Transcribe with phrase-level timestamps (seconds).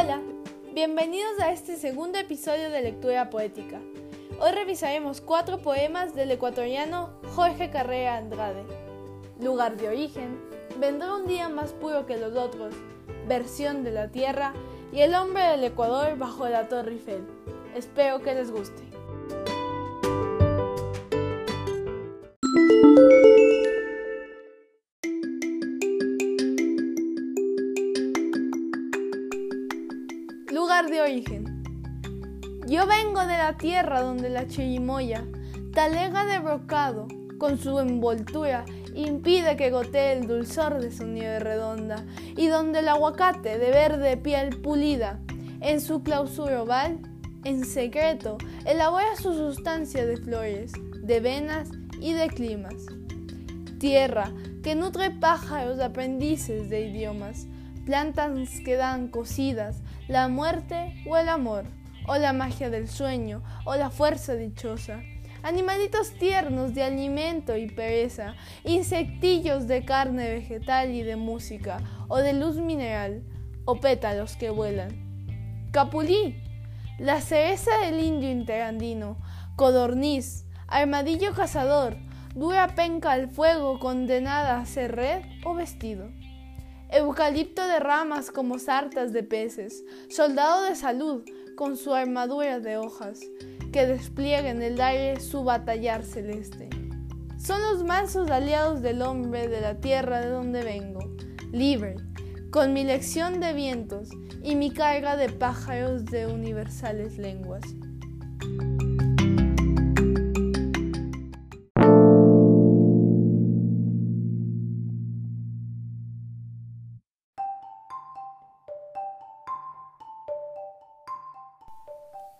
[0.00, 0.20] Hola,
[0.74, 3.80] bienvenidos a este segundo episodio de Lectura Poética.
[4.40, 8.62] Hoy revisaremos cuatro poemas del ecuatoriano Jorge Carrera Andrade.
[9.40, 10.40] Lugar de origen,
[10.78, 12.76] vendrá un día más puro que los otros,
[13.26, 14.54] versión de la tierra
[14.92, 17.26] y el hombre del Ecuador bajo la Torre Eiffel.
[17.74, 18.84] Espero que les guste.
[30.50, 31.62] Lugar de origen.
[32.66, 35.26] Yo vengo de la tierra donde la chirimoya,
[35.74, 42.02] talega de brocado, con su envoltura, impide que gotee el dulzor de su nieve redonda,
[42.34, 45.20] y donde el aguacate de verde piel pulida,
[45.60, 46.98] en su clausura oval,
[47.44, 51.68] en secreto, elabora su sustancia de flores, de venas
[52.00, 52.86] y de climas.
[53.78, 57.46] Tierra que nutre pájaros aprendices de idiomas,
[57.84, 58.32] plantas
[58.64, 61.66] que dan cocidas, la muerte o el amor,
[62.06, 65.02] o la magia del sueño, o la fuerza dichosa.
[65.42, 72.32] Animalitos tiernos de alimento y pereza, insectillos de carne vegetal y de música, o de
[72.32, 73.22] luz mineral,
[73.66, 75.68] o pétalos que vuelan.
[75.70, 76.42] Capulí,
[76.98, 79.18] la cereza del indio interandino,
[79.56, 81.98] codorniz, armadillo cazador,
[82.34, 86.08] dura penca al fuego condenada a ser red o vestido
[86.90, 91.22] eucalipto de ramas como sartas de peces, soldado de salud
[91.56, 93.20] con su armadura de hojas,
[93.72, 96.70] que despliega en el aire su batallar celeste.
[97.38, 101.00] Son los mansos aliados del hombre de la tierra de donde vengo,
[101.52, 101.96] libre,
[102.50, 104.08] con mi lección de vientos
[104.42, 107.62] y mi carga de pájaros de universales lenguas.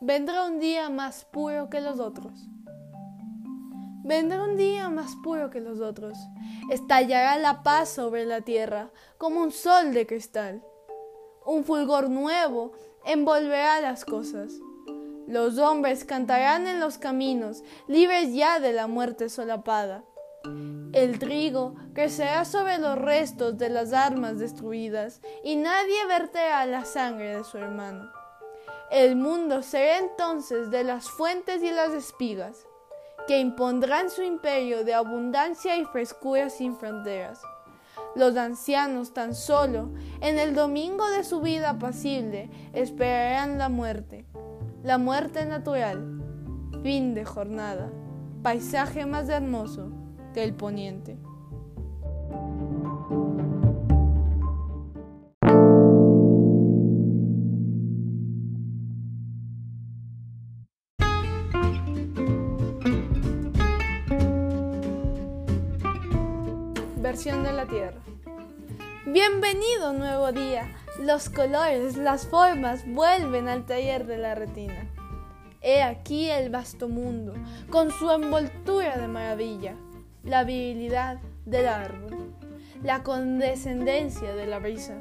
[0.00, 2.32] Vendrá un día más puro que los otros.
[4.04, 6.16] Vendrá un día más puro que los otros.
[6.70, 10.62] Estallará la paz sobre la tierra como un sol de cristal.
[11.44, 12.70] Un fulgor nuevo
[13.04, 14.52] envolverá las cosas.
[15.26, 20.04] Los hombres cantarán en los caminos, libres ya de la muerte solapada.
[20.92, 27.36] El trigo crecerá sobre los restos de las armas destruidas y nadie verterá la sangre
[27.36, 28.17] de su hermano.
[28.90, 32.66] El mundo será entonces de las fuentes y las espigas,
[33.26, 37.42] que impondrán su imperio de abundancia y frescura sin fronteras.
[38.14, 39.90] Los ancianos tan solo,
[40.22, 44.24] en el domingo de su vida apacible, esperarán la muerte,
[44.82, 46.22] la muerte natural,
[46.82, 47.92] fin de jornada,
[48.42, 49.90] paisaje más hermoso
[50.32, 51.18] que el poniente.
[67.08, 68.02] Versión de la Tierra.
[69.06, 70.70] Bienvenido nuevo día.
[71.00, 74.90] Los colores, las formas vuelven al taller de la retina.
[75.62, 77.32] He aquí el vasto mundo,
[77.70, 79.74] con su envoltura de maravilla,
[80.22, 82.34] la virilidad del árbol,
[82.82, 84.98] la condescendencia de la brisa,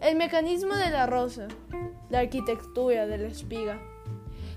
[0.00, 1.46] el mecanismo de la rosa,
[2.08, 3.78] la arquitectura de la espiga.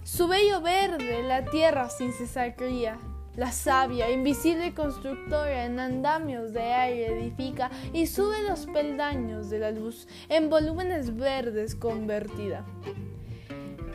[0.05, 2.97] Su bello verde la tierra sin cesar cría,
[3.35, 9.71] la sabia, invisible constructora en andamios de aire edifica y sube los peldaños de la
[9.71, 12.65] luz en volúmenes verdes convertida.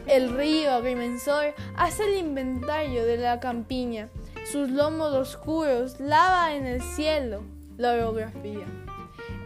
[0.07, 4.09] El río agrimensor hace el inventario de la campiña,
[4.51, 7.43] sus lomos oscuros lava en el cielo
[7.77, 8.67] la orografía.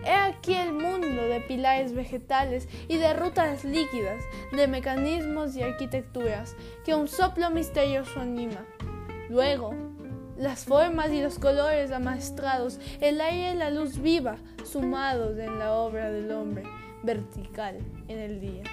[0.04, 6.56] He aquí el mundo de pilares vegetales y de rutas líquidas, de mecanismos y arquitecturas
[6.84, 8.64] que un soplo misterioso anima.
[9.30, 9.72] Luego,
[10.36, 15.72] las formas y los colores amaestrados, el aire y la luz viva, sumados en la
[15.72, 16.64] obra del hombre,
[17.04, 17.78] vertical
[18.08, 18.64] en el día.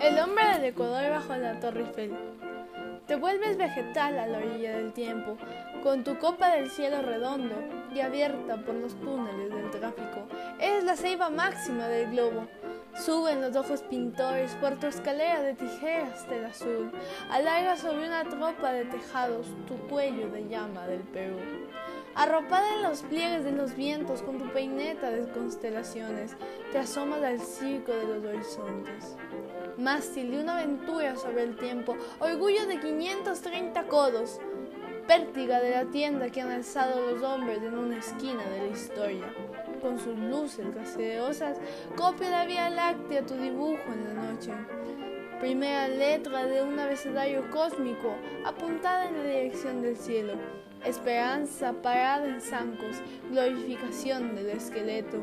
[0.00, 2.12] El hombre del Ecuador bajo la Torre Eiffel.
[3.12, 5.36] Te vuelves vegetal a la orilla del tiempo,
[5.82, 7.54] con tu copa del cielo redondo
[7.94, 10.26] y abierta por los túneles del tráfico.
[10.58, 12.46] Eres la ceiba máxima del globo.
[12.94, 16.92] Suben los ojos pintores por tu escalera de tijeras del azul.
[17.30, 21.38] Alarga sobre una tropa de tejados tu cuello de llama del Perú.
[22.14, 26.36] Arropada en los pliegues de los vientos con tu peineta de constelaciones,
[26.70, 29.16] te asomas al circo de los horizontes.
[29.78, 34.38] Mástil de una aventura sobre el tiempo, orgullo de 530 codos,
[35.06, 39.34] pértiga de la tienda que han alzado los hombres en una esquina de la historia.
[39.82, 41.58] Con sus luces gaseosas,
[41.96, 44.52] copia la Vía Láctea tu dibujo en la noche.
[45.40, 48.14] Primera letra de un abecedario cósmico
[48.46, 50.34] apuntada en la dirección del cielo
[50.84, 55.18] esperanza parada en zancos, glorificación del esqueleto,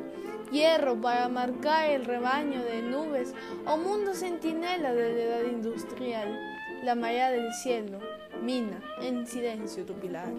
[0.52, 3.34] hierro para marcar el rebaño de nubes
[3.66, 6.40] o mundo centinela de la edad industrial,
[6.84, 8.00] la marea del cielo,
[8.42, 10.30] mina en silencio tu pilar.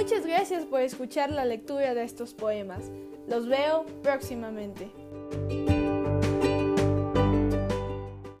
[0.00, 2.90] Muchas gracias por escuchar la lectura de estos poemas.
[3.28, 4.90] Los veo próximamente.